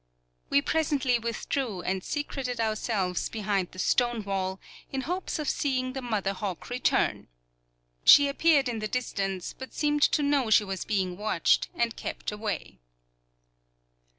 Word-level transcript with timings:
We 0.49 0.63
presently 0.63 1.19
withdrew 1.19 1.83
and 1.83 2.03
secreted 2.03 2.59
ourselves 2.59 3.29
behind 3.29 3.69
the 3.69 3.77
stone 3.77 4.23
wall, 4.23 4.59
in 4.91 5.01
hopes 5.01 5.37
of 5.37 5.47
seeing 5.47 5.93
the 5.93 6.01
mother 6.01 6.33
hawk 6.33 6.71
return. 6.71 7.27
She 8.03 8.27
appeared 8.27 8.67
in 8.67 8.79
the 8.79 8.87
distance, 8.87 9.53
but 9.53 9.75
seemed 9.75 10.01
to 10.01 10.23
know 10.23 10.49
she 10.49 10.63
was 10.63 10.85
being 10.85 11.17
watched, 11.17 11.69
and 11.75 11.95
kept 11.95 12.31
away. 12.31 12.79